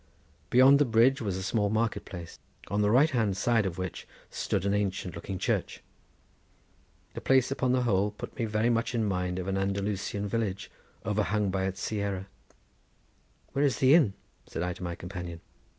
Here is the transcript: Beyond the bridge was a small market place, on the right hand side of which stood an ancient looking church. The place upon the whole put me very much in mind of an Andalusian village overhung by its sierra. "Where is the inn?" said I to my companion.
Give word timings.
Beyond 0.49 0.79
the 0.79 0.85
bridge 0.85 1.21
was 1.21 1.37
a 1.37 1.43
small 1.43 1.69
market 1.69 2.05
place, 2.05 2.39
on 2.69 2.81
the 2.81 2.89
right 2.89 3.11
hand 3.11 3.37
side 3.37 3.67
of 3.67 3.77
which 3.77 4.07
stood 4.31 4.65
an 4.65 4.73
ancient 4.73 5.13
looking 5.13 5.37
church. 5.37 5.83
The 7.13 7.21
place 7.21 7.51
upon 7.51 7.71
the 7.71 7.83
whole 7.83 8.09
put 8.09 8.35
me 8.35 8.45
very 8.45 8.71
much 8.71 8.95
in 8.95 9.05
mind 9.05 9.37
of 9.37 9.47
an 9.47 9.59
Andalusian 9.59 10.27
village 10.27 10.71
overhung 11.05 11.51
by 11.51 11.65
its 11.65 11.81
sierra. 11.83 12.25
"Where 13.53 13.63
is 13.63 13.77
the 13.77 13.93
inn?" 13.93 14.15
said 14.47 14.63
I 14.63 14.73
to 14.73 14.81
my 14.81 14.95
companion. 14.95 15.39